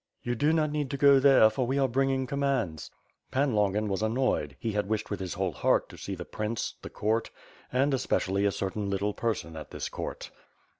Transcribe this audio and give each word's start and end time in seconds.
"You 0.23 0.33
do 0.33 0.51
not 0.51 0.71
need 0.71 0.89
to 0.89 0.97
go 0.97 1.19
there, 1.19 1.47
for 1.51 1.67
we 1.67 1.77
are 1.77 1.87
bringing 1.87 2.25
com 2.25 2.39
mands." 2.39 2.89
Pan 3.29 3.53
Longin 3.53 3.87
was 3.87 4.01
annoyed; 4.01 4.55
he 4.59 4.71
had 4.71 4.89
wished 4.89 5.11
with 5.11 5.31
whole 5.35 5.51
heart 5.51 5.89
to 5.89 5.97
see 5.99 6.15
the 6.15 6.25
prince, 6.25 6.73
the 6.81 6.89
court, 6.89 7.29
and 7.71 7.93
especially 7.93 8.45
a 8.45 8.51
certain 8.51 8.89
little 8.89 9.13
per 9.13 9.35
son 9.35 9.55
at 9.55 9.69
this 9.69 9.89
court. 9.89 10.31